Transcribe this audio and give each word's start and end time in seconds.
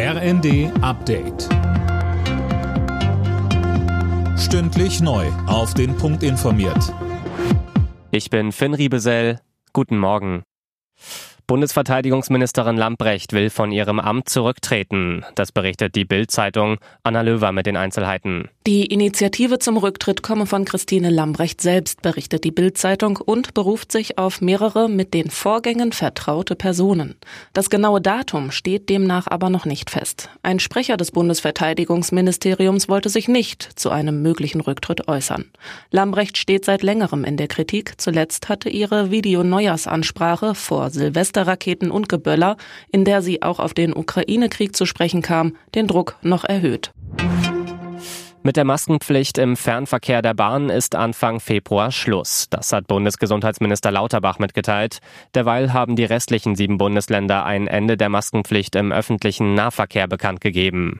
RND 0.00 0.70
Update. 0.80 1.48
Stündlich 4.38 5.00
neu. 5.00 5.26
Auf 5.48 5.74
den 5.74 5.96
Punkt 5.96 6.22
informiert. 6.22 6.94
Ich 8.12 8.30
bin 8.30 8.52
Finn 8.52 8.74
Riebesell. 8.74 9.40
Guten 9.72 9.98
Morgen. 9.98 10.44
Bundesverteidigungsministerin 11.48 12.76
Lamprecht 12.76 13.32
will 13.32 13.50
von 13.50 13.72
ihrem 13.72 13.98
Amt 13.98 14.28
zurücktreten. 14.28 15.24
Das 15.34 15.50
berichtet 15.50 15.96
die 15.96 16.04
Bild-Zeitung. 16.04 16.76
Anna 17.02 17.22
Löwer 17.22 17.50
mit 17.50 17.66
den 17.66 17.76
Einzelheiten. 17.76 18.50
Die 18.68 18.84
Initiative 18.84 19.58
zum 19.58 19.78
Rücktritt 19.78 20.22
komme 20.22 20.44
von 20.44 20.66
Christine 20.66 21.08
Lambrecht 21.08 21.62
selbst, 21.62 22.02
berichtet 22.02 22.44
die 22.44 22.50
Bild-Zeitung 22.50 23.16
und 23.16 23.54
beruft 23.54 23.90
sich 23.90 24.18
auf 24.18 24.42
mehrere 24.42 24.90
mit 24.90 25.14
den 25.14 25.30
Vorgängen 25.30 25.92
vertraute 25.92 26.54
Personen. 26.54 27.14
Das 27.54 27.70
genaue 27.70 28.02
Datum 28.02 28.50
steht 28.50 28.90
demnach 28.90 29.26
aber 29.26 29.48
noch 29.48 29.64
nicht 29.64 29.88
fest. 29.88 30.28
Ein 30.42 30.60
Sprecher 30.60 30.98
des 30.98 31.12
Bundesverteidigungsministeriums 31.12 32.90
wollte 32.90 33.08
sich 33.08 33.26
nicht 33.26 33.66
zu 33.76 33.88
einem 33.88 34.20
möglichen 34.20 34.60
Rücktritt 34.60 35.08
äußern. 35.08 35.46
Lambrecht 35.90 36.36
steht 36.36 36.66
seit 36.66 36.82
längerem 36.82 37.24
in 37.24 37.38
der 37.38 37.48
Kritik. 37.48 37.94
Zuletzt 37.96 38.50
hatte 38.50 38.68
ihre 38.68 39.10
Videoneujahrsaansprache 39.10 40.54
vor 40.54 40.90
Silvester 40.90 41.46
Raketen 41.46 41.90
und 41.90 42.10
Geböller, 42.10 42.58
in 42.92 43.06
der 43.06 43.22
sie 43.22 43.40
auch 43.40 43.60
auf 43.60 43.72
den 43.72 43.96
Ukraine-Krieg 43.96 44.76
zu 44.76 44.84
sprechen 44.84 45.22
kam, 45.22 45.56
den 45.74 45.86
Druck 45.86 46.18
noch 46.20 46.44
erhöht. 46.44 46.92
Mit 48.48 48.56
der 48.56 48.64
Maskenpflicht 48.64 49.36
im 49.36 49.58
Fernverkehr 49.58 50.22
der 50.22 50.32
Bahn 50.32 50.70
ist 50.70 50.94
Anfang 50.94 51.38
Februar 51.38 51.92
Schluss. 51.92 52.46
Das 52.48 52.72
hat 52.72 52.86
Bundesgesundheitsminister 52.86 53.90
Lauterbach 53.90 54.38
mitgeteilt. 54.38 55.00
Derweil 55.34 55.74
haben 55.74 55.96
die 55.96 56.06
restlichen 56.06 56.56
sieben 56.56 56.78
Bundesländer 56.78 57.44
ein 57.44 57.66
Ende 57.66 57.98
der 57.98 58.08
Maskenpflicht 58.08 58.74
im 58.74 58.90
öffentlichen 58.90 59.52
Nahverkehr 59.52 60.08
bekannt 60.08 60.40
gegeben. 60.40 60.98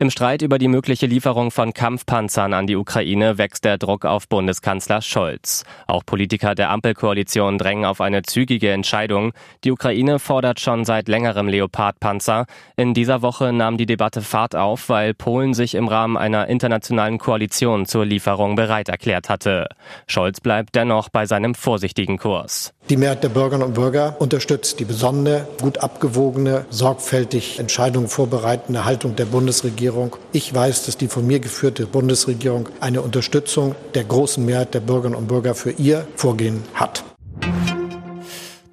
Im 0.00 0.10
Streit 0.10 0.42
über 0.42 0.58
die 0.58 0.66
mögliche 0.66 1.06
Lieferung 1.06 1.52
von 1.52 1.72
Kampfpanzern 1.72 2.52
an 2.52 2.66
die 2.66 2.74
Ukraine 2.74 3.38
wächst 3.38 3.64
der 3.64 3.78
Druck 3.78 4.04
auf 4.04 4.28
Bundeskanzler 4.28 5.00
Scholz. 5.00 5.64
Auch 5.86 6.04
Politiker 6.04 6.56
der 6.56 6.70
Ampelkoalition 6.70 7.58
drängen 7.58 7.84
auf 7.84 8.00
eine 8.00 8.22
zügige 8.22 8.72
Entscheidung. 8.72 9.32
Die 9.62 9.70
Ukraine 9.70 10.18
fordert 10.18 10.58
schon 10.58 10.84
seit 10.84 11.06
längerem 11.06 11.46
Leopardpanzer. 11.46 12.46
In 12.76 12.92
dieser 12.92 13.22
Woche 13.22 13.52
nahm 13.52 13.76
die 13.78 13.86
Debatte 13.86 14.20
Fahrt 14.20 14.56
auf, 14.56 14.88
weil 14.88 15.14
Polen 15.14 15.54
sich 15.54 15.76
im 15.76 15.86
Rahmen 15.86 16.16
einer 16.16 16.48
internationalen 16.48 17.18
Koalition 17.18 17.86
zur 17.86 18.04
Lieferung 18.04 18.56
bereit 18.56 18.88
erklärt 18.88 19.28
hatte. 19.28 19.68
Scholz 20.08 20.40
bleibt 20.40 20.74
dennoch 20.74 21.08
bei 21.08 21.24
seinem 21.24 21.54
vorsichtigen 21.54 22.18
Kurs. 22.18 22.74
Die 22.90 22.98
Mehrheit 22.98 23.24
der 23.24 23.30
Bürgerinnen 23.30 23.66
und 23.66 23.72
Bürger 23.72 24.14
unterstützt 24.18 24.78
die 24.78 24.84
besonnene, 24.84 25.46
gut 25.58 25.78
abgewogene, 25.78 26.66
sorgfältig 26.68 27.58
Entscheidungen 27.58 28.08
vorbereitende 28.08 28.84
Haltung 28.84 29.16
der 29.16 29.24
Bundesregierung. 29.24 30.16
Ich 30.32 30.54
weiß, 30.54 30.84
dass 30.84 30.98
die 30.98 31.08
von 31.08 31.26
mir 31.26 31.40
geführte 31.40 31.86
Bundesregierung 31.86 32.68
eine 32.80 33.00
Unterstützung 33.00 33.74
der 33.94 34.04
großen 34.04 34.44
Mehrheit 34.44 34.74
der 34.74 34.80
Bürgerinnen 34.80 35.16
und 35.16 35.28
Bürger 35.28 35.54
für 35.54 35.70
ihr 35.70 36.06
Vorgehen 36.16 36.62
hat. 36.74 37.02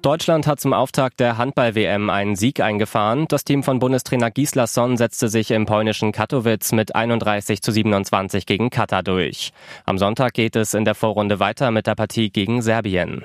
Deutschland 0.02 0.46
hat 0.46 0.60
zum 0.60 0.74
Auftakt 0.74 1.18
der 1.18 1.38
Handball-WM 1.38 2.10
einen 2.10 2.36
Sieg 2.36 2.60
eingefahren. 2.60 3.26
Das 3.28 3.44
Team 3.44 3.62
von 3.62 3.78
Bundestrainer 3.78 4.30
Gislason 4.30 4.98
setzte 4.98 5.28
sich 5.28 5.52
im 5.52 5.64
polnischen 5.64 6.12
Katowice 6.12 6.72
mit 6.72 6.94
31 6.94 7.62
zu 7.62 7.72
27 7.72 8.44
gegen 8.44 8.68
Katar 8.68 9.04
durch. 9.04 9.52
Am 9.86 9.96
Sonntag 9.96 10.34
geht 10.34 10.56
es 10.56 10.74
in 10.74 10.84
der 10.84 10.96
Vorrunde 10.96 11.40
weiter 11.40 11.70
mit 11.70 11.86
der 11.86 11.94
Partie 11.94 12.28
gegen 12.30 12.60
Serbien. 12.60 13.24